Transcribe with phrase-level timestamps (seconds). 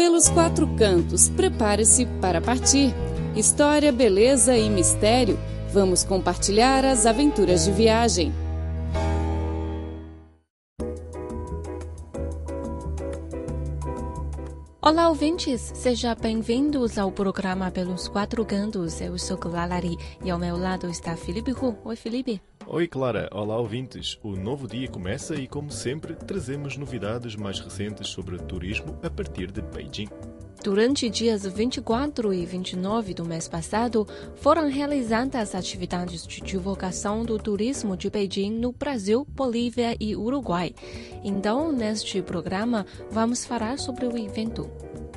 [0.00, 2.94] Pelos quatro cantos, prepare-se para partir.
[3.36, 5.38] História, beleza e mistério.
[5.74, 8.32] Vamos compartilhar as aventuras de viagem.
[14.80, 15.70] Olá, ouvintes!
[15.74, 19.02] Sejam bem-vindos ao programa Pelos Quatro Cantos.
[19.02, 21.76] Eu sou Clalari e ao meu lado está Felipe Hu.
[21.84, 22.40] Oi, Felipe.
[22.72, 23.28] Oi, Clara.
[23.32, 24.16] Olá, ouvintes.
[24.22, 29.50] O novo dia começa e, como sempre, trazemos novidades mais recentes sobre turismo a partir
[29.50, 30.08] de Beijing.
[30.62, 34.06] Durante dias 24 e 29 do mês passado,
[34.36, 40.72] foram realizadas atividades de divulgação do turismo de Beijing no Brasil, Bolívia e Uruguai.
[41.24, 44.70] Então, neste programa, vamos falar sobre o evento.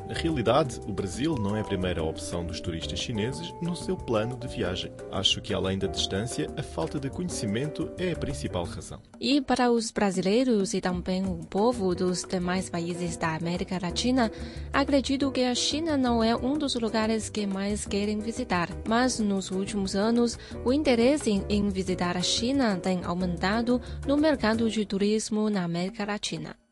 [0.08, 4.36] Na realidade, o Brasil não é a primeira opção dos turistas chineses no seu plano
[4.36, 4.92] de viagem.
[5.12, 9.02] Acho que, além da distância, a falta de conhecimento é a principal razão.
[9.20, 14.30] E para os brasileiros e também o povo dos demais países da América Latina,
[14.74, 18.70] acredito que a China não é um dos lugares que mais querem visitar.
[18.88, 24.86] Mas nos últimos anos, o interesse em visitar a China tem aumentado no mercado de
[24.86, 26.63] turismo na América Latina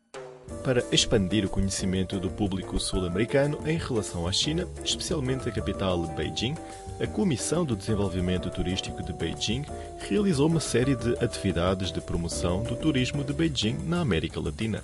[0.64, 6.54] para expandir o conhecimento do público sul-americano em relação à China, especialmente a capital Beijing,
[7.00, 9.64] a Comissão do Desenvolvimento Turístico de Beijing
[10.08, 14.82] realizou uma série de atividades de promoção do turismo de Beijing na América Latina.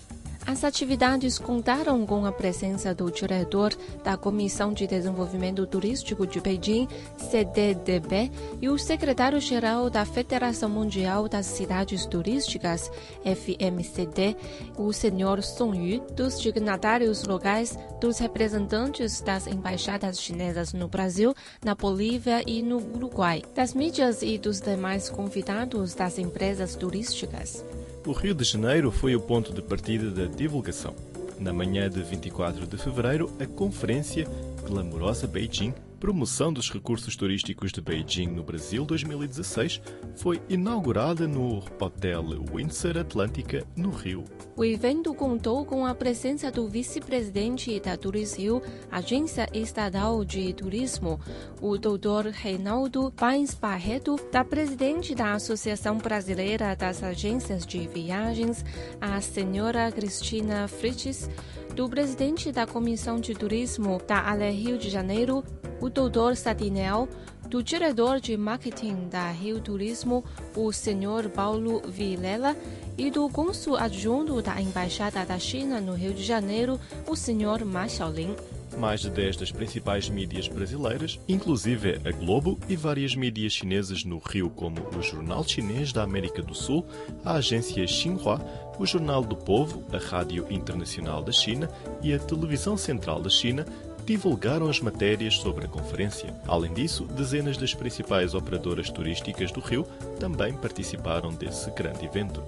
[0.48, 3.70] As atividades contaram com a presença do diretor
[4.02, 11.44] da Comissão de Desenvolvimento Turístico de Beijing, CDDB, e o secretário-geral da Federação Mundial das
[11.44, 12.90] Cidades Turísticas,
[13.26, 14.34] FMCD,
[14.78, 21.74] o senhor Song Yu, dos dignatários locais, dos representantes das embaixadas chinesas no Brasil, na
[21.74, 27.62] Bolívia e no Uruguai, das mídias e dos demais convidados das empresas turísticas.
[28.08, 30.94] O Rio de Janeiro foi o ponto de partida da divulgação.
[31.38, 34.26] Na manhã de 24 de fevereiro, a conferência
[34.66, 39.82] Glamourosa Beijing Promoção dos Recursos Turísticos de Beijing no Brasil 2016
[40.14, 44.24] foi inaugurada no Hotel Windsor Atlântica, no Rio.
[44.56, 51.18] O evento contou com a presença do vice-presidente da Turismo, Agência Estadual de Turismo,
[51.60, 52.30] o Dr.
[52.32, 58.64] Reinaldo Paes Barreto, da presidente da Associação Brasileira das Agências de Viagens,
[59.00, 61.28] a senhora Cristina Frites,
[61.74, 65.44] do presidente da Comissão de Turismo da Ale Rio de Janeiro,
[65.80, 67.08] o doutor Sadinel,
[67.48, 70.24] do diretor de marketing da Rio Turismo,
[70.54, 72.56] o senhor Paulo Vilela,
[72.96, 77.88] e do cônsul adjunto da Embaixada da China no Rio de Janeiro, o senhor Ma
[77.88, 78.34] Xiaolin.
[78.76, 84.18] Mais de 10 das principais mídias brasileiras, inclusive a Globo e várias mídias chinesas no
[84.18, 86.86] Rio, como o Jornal Chinês da América do Sul,
[87.24, 88.40] a agência Xinhua,
[88.78, 91.68] o Jornal do Povo, a Rádio Internacional da China
[92.02, 93.66] e a Televisão Central da China,
[94.08, 96.34] divulgaram as matérias sobre a conferência.
[96.46, 99.84] Além disso, dezenas das principais operadoras turísticas do Rio
[100.18, 102.42] também participaram desse grande evento.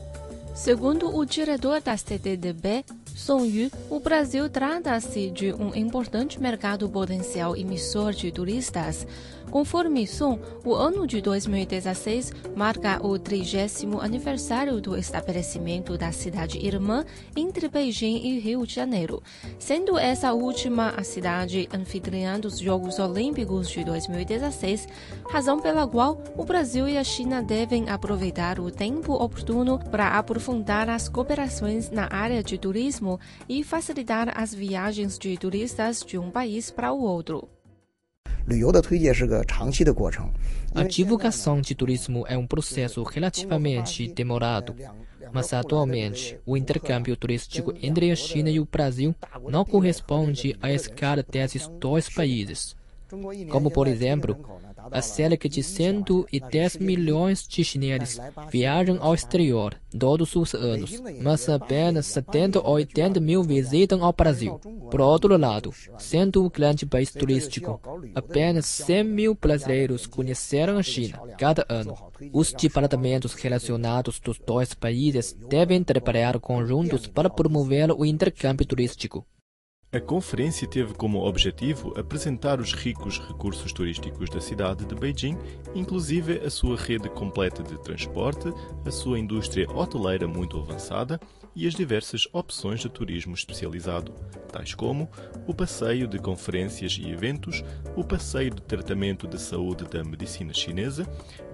[0.54, 2.82] Segundo o diretor da CDDB,
[3.14, 9.06] Song Yu, o Brasil trata-se de um importante mercado potencial emissor de turistas.
[9.50, 17.04] Conforme Song, o ano de 2016 marca o 30 aniversário do estabelecimento da cidade irmã
[17.36, 19.20] entre Beijing e Rio de Janeiro,
[19.58, 24.86] sendo essa última a cidade anfitriã dos Jogos Olímpicos de 2016,
[25.28, 30.88] razão pela qual o Brasil e a China devem aproveitar o tempo oportuno para aprofundar
[30.88, 33.18] as cooperações na área de turismo
[33.48, 37.59] e facilitar as viagens de turistas de um país para o outro.
[40.74, 44.74] A divulgação de turismo é um processo relativamente demorado,
[45.32, 49.14] mas atualmente o intercâmbio turístico entre a China e o Brasil
[49.48, 52.76] não corresponde à escala desses dois países.
[53.50, 54.36] Como, por exemplo,
[54.90, 58.20] a cerca de 110 milhões de chineses
[58.50, 64.60] viajam ao exterior todos os anos, mas apenas 70 ou 80 mil visitam ao Brasil.
[64.90, 67.80] Por outro lado, sendo um grande país turístico,
[68.14, 71.94] apenas 100 mil brasileiros conheceram a China cada ano.
[72.32, 79.26] Os departamentos relacionados dos dois países devem trabalhar conjuntos para promover o intercâmbio turístico.
[79.92, 85.36] A conferência teve como objetivo apresentar os ricos recursos turísticos da cidade de Beijing,
[85.74, 88.52] inclusive a sua rede completa de transporte,
[88.86, 91.18] a sua indústria hoteleira muito avançada,
[91.54, 94.12] e as diversas opções de turismo especializado,
[94.52, 95.10] tais como
[95.46, 97.64] o passeio de conferências e eventos,
[97.96, 101.06] o passeio de tratamento de saúde da medicina chinesa,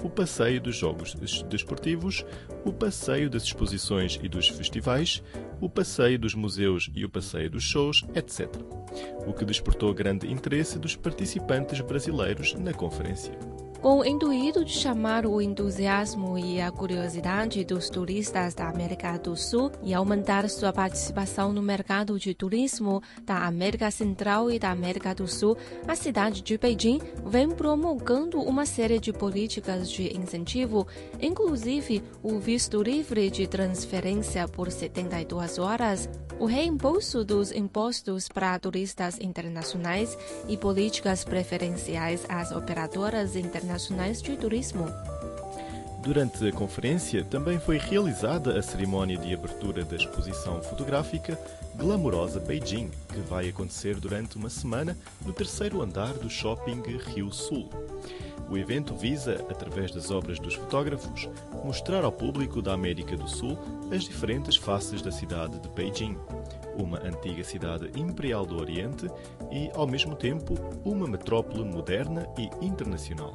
[0.03, 1.15] o passeio dos jogos
[1.49, 2.25] desportivos,
[2.65, 5.23] o passeio das exposições e dos festivais,
[5.61, 8.49] o passeio dos museus e o passeio dos shows, etc.
[9.27, 15.27] O que despertou grande interesse dos participantes brasileiros na conferência com o intuito de chamar
[15.27, 21.53] o entusiasmo e a curiosidade dos turistas da América do Sul e aumentar sua participação
[21.53, 25.57] no mercado de turismo da América Central e da América do Sul,
[25.87, 30.87] a cidade de Beijing vem promulgando uma série de políticas de incentivo,
[31.21, 36.09] inclusive o visto livre de transferência por 72 horas,
[36.39, 40.17] o reembolso dos impostos para turistas internacionais
[40.49, 44.87] e políticas preferenciais às operadoras internacionais internacionais de turismo.
[46.01, 51.37] Durante a conferência também foi realizada a cerimónia de abertura da exposição fotográfica
[51.75, 56.81] Glamourosa Beijing, que vai acontecer durante uma semana no terceiro andar do Shopping
[57.13, 57.69] Rio Sul.
[58.49, 61.29] O evento visa, através das obras dos fotógrafos,
[61.65, 63.59] mostrar ao público da América do Sul
[63.93, 66.17] as diferentes faces da cidade de Beijing,
[66.79, 69.07] uma antiga cidade imperial do Oriente
[69.51, 73.33] e, ao mesmo tempo, uma metrópole moderna e internacional.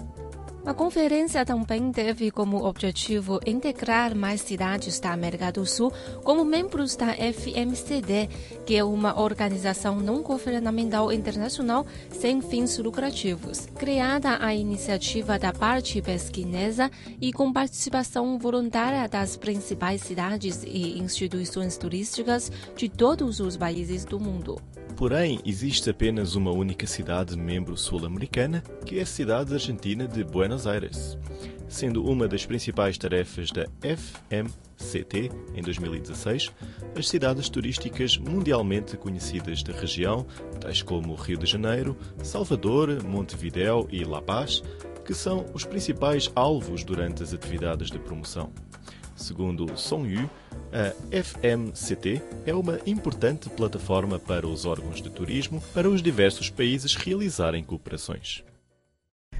[0.63, 5.91] A conferência também teve como objetivo integrar mais cidades da América do Sul
[6.23, 8.29] como membros da FMCD,
[8.63, 15.99] que é uma organização não governamental internacional sem fins lucrativos, criada à iniciativa da parte
[15.99, 24.05] pesquinesa e com participação voluntária das principais cidades e instituições turísticas de todos os países
[24.05, 24.61] do mundo.
[24.95, 30.67] Porém, existe apenas uma única cidade membro sul-americana, que é a cidade argentina de Buenos
[30.67, 31.17] Aires,
[31.67, 36.51] sendo uma das principais tarefas da FMCT em 2016
[36.97, 40.25] as cidades turísticas mundialmente conhecidas da região,
[40.59, 44.61] tais como Rio de Janeiro, Salvador, Montevideo e La Paz,
[45.05, 48.51] que são os principais alvos durante as atividades de promoção.
[49.20, 50.28] Segundo Song Yu,
[50.72, 56.94] a FMCT é uma importante plataforma para os órgãos de turismo para os diversos países
[56.94, 58.42] realizarem cooperações.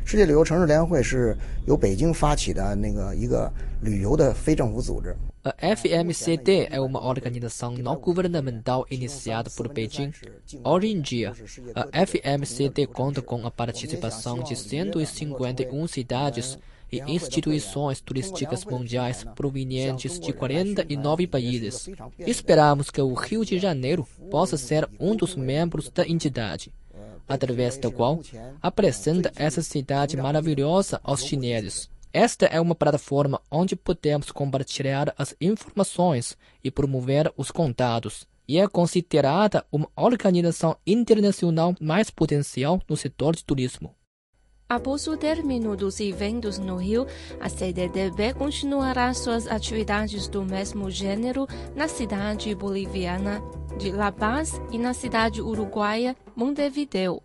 [0.07, 1.37] 世界旅游城市联合会是
[1.67, 5.17] 由北京发起的那个一个旅游的非政府组织。
[5.43, 10.13] A FMCT é uma organização não governamental iniciada por Beijing.
[10.65, 11.33] Hoje em dia,
[11.75, 16.57] a FMCT conta com a participação de 151 cidades
[16.92, 21.90] e instituições turísticas mundiais provenientes de 49 países.
[22.20, 26.72] Esperamos que o Rio de Janeiro possa ser um dos membros da entidade,
[27.28, 28.20] através da qual
[28.62, 31.90] apresenta essa cidade maravilhosa aos chineses.
[32.14, 38.68] Esta é uma plataforma onde podemos compartilhar as informações e promover os contatos e é
[38.68, 43.96] considerada uma organização internacional mais potencial no setor de turismo.
[44.72, 47.06] Após o término dos eventos no Rio,
[47.42, 51.46] a CDDB continuará suas atividades do mesmo gênero
[51.76, 53.44] na cidade boliviana
[53.78, 57.22] de La Paz e na cidade uruguaia Montevideo.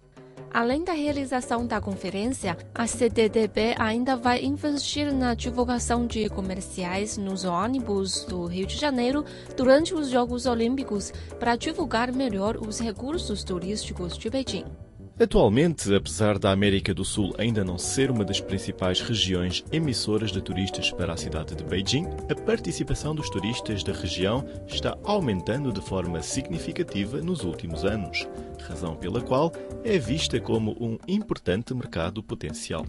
[0.52, 7.44] Além da realização da conferência, a CDDB ainda vai investir na divulgação de comerciais nos
[7.44, 9.24] ônibus do Rio de Janeiro
[9.56, 14.85] durante os Jogos Olímpicos para divulgar melhor os recursos turísticos de Beijing.
[15.18, 20.42] Atualmente, apesar da América do Sul ainda não ser uma das principais regiões emissoras de
[20.42, 25.80] turistas para a cidade de Beijing, a participação dos turistas da região está aumentando de
[25.80, 28.28] forma significativa nos últimos anos,
[28.68, 29.50] razão pela qual
[29.82, 32.84] é vista como um importante mercado potencial.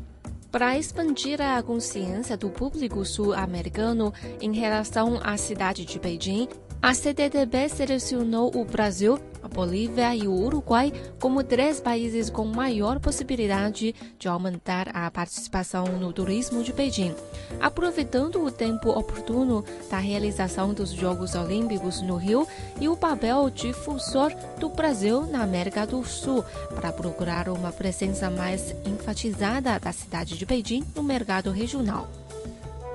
[0.51, 6.49] Para expandir a consciência do público sul-americano em relação à cidade de Beijing,
[6.81, 12.99] a CDDB selecionou o Brasil a Bolívia e o Uruguai como três países com maior
[12.99, 17.15] possibilidade de aumentar a participação no turismo de Beijing,
[17.59, 22.45] aproveitando o tempo oportuno da realização dos Jogos Olímpicos no Rio
[22.79, 26.43] e o papel difusor do Brasil na América do Sul
[26.75, 32.26] para procurar uma presença mais enfatizada da cidade de Beijing no mercado regional.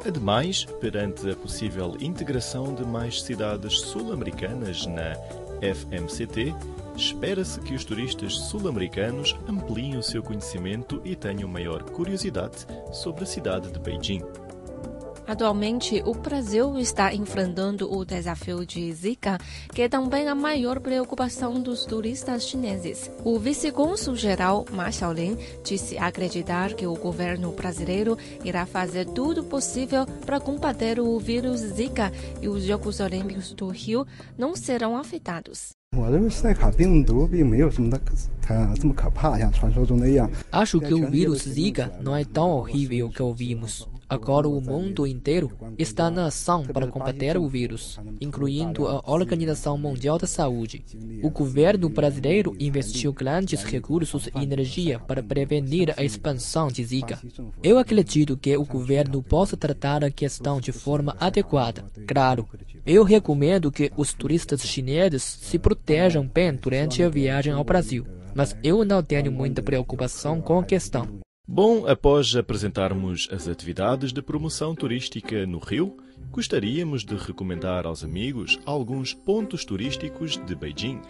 [0.05, 5.15] Ademais, perante a possível integração de mais cidades sul-americanas na
[5.63, 6.53] FMCT,
[6.97, 13.27] espera-se que os turistas sul-americanos ampliem o seu conhecimento e tenham maior curiosidade sobre a
[13.27, 14.23] cidade de Beijing.
[15.33, 19.39] Atualmente, o Brasil está enfrentando o desafio de Zika,
[19.73, 23.11] que é também a maior preocupação dos turistas chineses.
[23.25, 30.39] O vice-cônsul-geral Ma Xiaolin disse acreditar que o governo brasileiro irá fazer tudo possível para
[30.39, 32.13] combater o vírus Zika
[32.43, 35.82] e os Jogos Olímpicos do Rio não serão afetados.
[40.51, 43.87] Acho que o vírus Zika não é tão horrível que ouvimos.
[44.09, 50.19] Agora o mundo inteiro está na ação para combater o vírus, incluindo a Organização Mundial
[50.19, 50.85] da Saúde.
[51.23, 57.19] O governo brasileiro investiu grandes recursos e energia para prevenir a expansão de Zika.
[57.63, 61.85] Eu acredito que o governo possa tratar a questão de forma adequada.
[62.07, 62.47] Claro,
[62.87, 68.57] eu recomendo que os turistas chineses se protejam bem durante a viagem ao Brasil, mas
[68.63, 71.21] eu não tenho muita preocupação com a questão.
[71.47, 75.97] Bom, após apresentarmos as atividades de promoção turística no Rio,
[76.31, 81.01] gostaríamos de recomendar aos amigos alguns pontos turísticos de Beijing.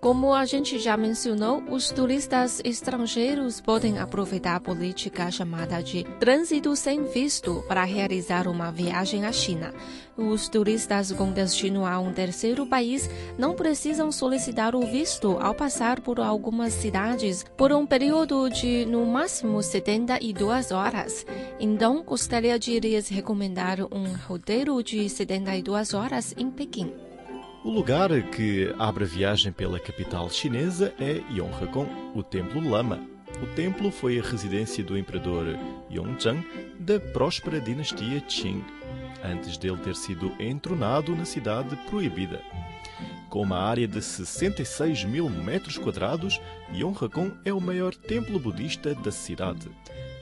[0.00, 6.76] Como a gente já mencionou, os turistas estrangeiros podem aproveitar a política chamada de trânsito
[6.76, 9.74] sem visto para realizar uma viagem à China.
[10.16, 16.00] Os turistas com destino a um terceiro país não precisam solicitar o visto ao passar
[16.00, 21.26] por algumas cidades por um período de no máximo 72 horas.
[21.58, 27.07] Então, gostaria de lhes recomendar um roteiro de 72 horas em Pequim.
[27.64, 33.00] O lugar que abre a viagem pela capital chinesa é Yonghakong, o Templo Lama.
[33.42, 35.44] O templo foi a residência do imperador
[35.90, 36.44] Yongzheng
[36.78, 38.64] da próspera dinastia Qing,
[39.24, 42.40] antes dele ter sido entronado na cidade proibida.
[43.28, 46.40] Com uma área de 66 mil metros quadrados,
[46.72, 49.68] Yonghakong é o maior templo budista da cidade.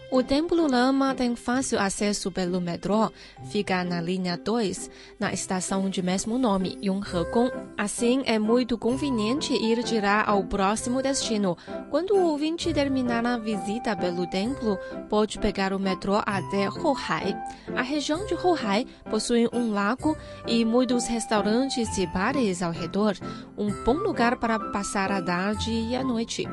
[0.08, 3.10] O Templo Lama tem fácil acesso pelo metrô,
[3.50, 7.50] fica na linha 2, na estação de mesmo nome, Yonghekong.
[7.76, 11.58] Assim, é muito conveniente ir direto ao próximo destino.
[11.90, 17.36] Quando o ouvinte terminar a visita pelo templo, pode pegar o metrô até Hohai.
[17.74, 23.16] A região de Hohai possui um lago e muitos restaurantes e bares ao redor,
[23.58, 26.48] um bom lugar para passar a tarde e a noite.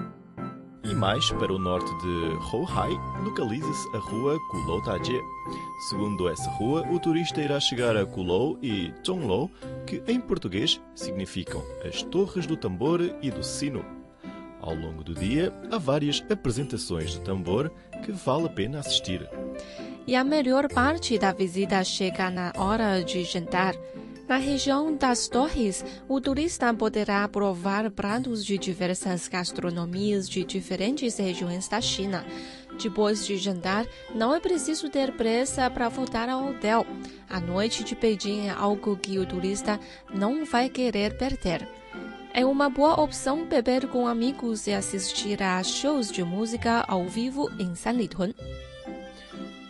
[0.84, 2.92] E mais para o norte de Hohai,
[3.24, 5.22] localiza-se a rua Kulou Tajie.
[5.90, 9.50] Segundo essa rua, o turista irá chegar a Kulou e Zhonglou,
[9.88, 13.86] que em português significam as torres do tambor e do sino.
[14.60, 17.72] Ao longo do dia, há várias apresentações de tambor
[18.04, 19.30] que vale a pena assistir.
[20.06, 23.74] E a melhor parte da visita chega na hora de jantar.
[24.28, 31.68] Na região das Torres, o turista poderá provar pratos de diversas gastronomias de diferentes regiões
[31.68, 32.26] da China.
[32.82, 36.88] Depois de jantar, não é preciso ter pressa para voltar ao hotel.
[37.30, 39.80] A noite de Beijing é algo que o turista
[40.14, 41.68] não vai querer perder.
[42.34, 47.48] É uma boa opção beber com amigos e assistir a shows de música ao vivo
[47.60, 48.34] em Sanlitun.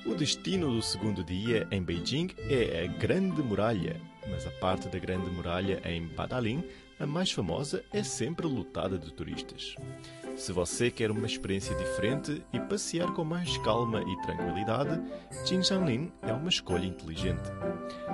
[0.05, 4.99] O destino do segundo dia em Beijing é a Grande Muralha, mas a parte da
[4.99, 6.63] Grande Muralha em Badalin,
[6.99, 9.75] a mais famosa, é sempre lotada de turistas.
[10.35, 14.99] Se você quer uma experiência diferente e passear com mais calma e tranquilidade,
[15.45, 17.51] Jinshanlin é uma escolha inteligente.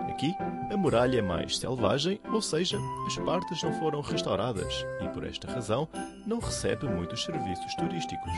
[0.09, 0.35] Aqui,
[0.69, 5.49] a muralha é mais selvagem, ou seja, as partes não foram restauradas e, por esta
[5.49, 5.87] razão,
[6.27, 8.33] não recebe muitos serviços turísticos.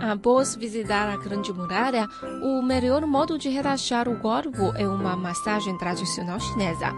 [0.00, 2.08] Após visitar a Grande Muralha,
[2.42, 6.92] o melhor modo de relaxar o corpo é uma massagem tradicional chinesa.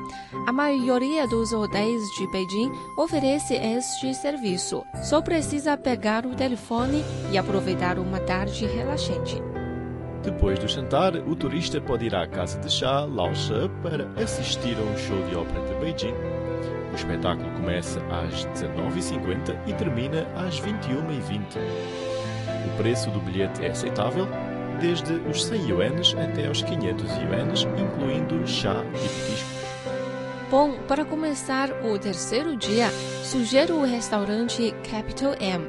[0.46, 4.84] A maioria dos hotéis de Beijing oferece este serviço.
[5.02, 9.40] Só precisa pegar o telefone e aproveitar uma tarde relaxante.
[10.22, 14.76] Depois do jantar, o turista pode ir à casa de chá Lao She para assistir
[14.76, 16.14] a um show de ópera de Beijing.
[16.90, 22.15] O espetáculo começa às 19h50 e termina às 21h20.
[22.66, 24.26] O preço do bilhete é aceitável,
[24.80, 29.56] desde os 100 ienes até aos 500 ienes, incluindo chá e petisco.
[30.50, 32.88] Bom, para começar o terceiro dia,
[33.24, 35.66] sugiro o restaurante Capital M.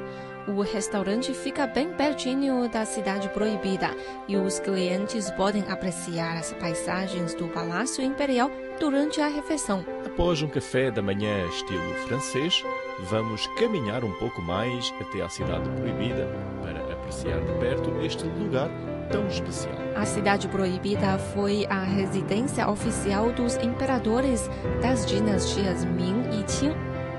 [0.48, 3.90] O restaurante fica bem pertinho da cidade proibida
[4.26, 8.50] e os clientes podem apreciar as paisagens do Palácio Imperial
[8.80, 9.84] durante a refeição.
[10.06, 12.64] Após um café da manhã estilo francês,
[13.00, 16.26] vamos caminhar um pouco mais até à cidade proibida
[16.62, 16.77] para
[17.08, 18.70] apreciar de perto este lugar
[19.10, 19.74] tão especial.
[19.96, 24.48] A cidade proibida foi a residência oficial dos imperadores
[24.82, 26.74] das dinastias Ming e Qing.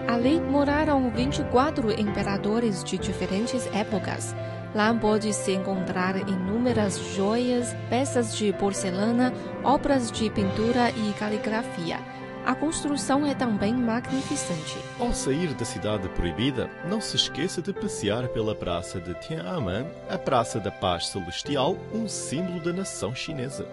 [0.08, 4.36] Ali moraram 24 imperadores de diferentes épocas.
[4.74, 12.00] Lá pode-se encontrar inúmeras joias, peças de porcelana, obras de pintura e caligrafia.
[12.46, 14.78] A construção é também magnificente.
[15.00, 20.18] Ao sair da cidade proibida, não se esqueça de passear pela Praça de Tiananmen, a
[20.18, 23.68] Praça da Paz Celestial, um símbolo da nação chinesa.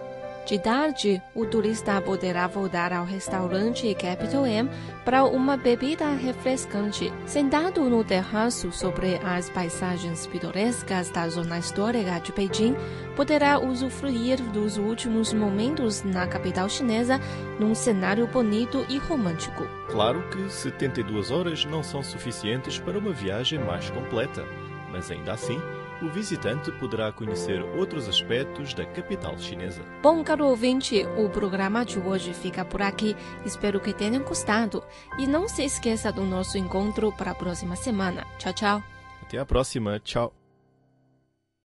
[0.47, 4.69] De tarde, o turista poderá voltar ao restaurante Capital M
[5.03, 7.11] para uma bebida refrescante.
[7.25, 12.77] Sentado no terraço sobre as paisagens pitorescas da zona histórica de Beijing,
[13.13, 17.19] poderá usufruir dos últimos momentos na capital chinesa
[17.59, 19.67] num cenário bonito e romântico.
[19.89, 24.45] Claro que 72 horas não são suficientes para uma viagem mais completa,
[24.93, 25.59] mas ainda assim,
[26.01, 29.81] o visitante poderá conhecer outros aspectos da capital chinesa.
[30.01, 33.15] Bom, caro ouvinte, o programa de hoje fica por aqui.
[33.45, 34.83] Espero que tenham gostado.
[35.17, 38.25] E não se esqueça do nosso encontro para a próxima semana.
[38.37, 38.83] Tchau, tchau.
[39.21, 39.99] Até a próxima.
[39.99, 40.46] Tchau.